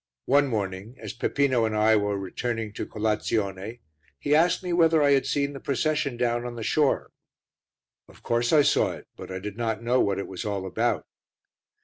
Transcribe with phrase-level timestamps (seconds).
[0.25, 3.81] One morning, as Peppino and I were returning to colazione
[4.17, 7.11] he asked me whether I had seen the procession down on the shore.
[8.07, 11.05] "Of course I saw it, but I did not know what it was all about."